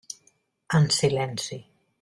En 0.79 0.89
silenci. 0.97 1.63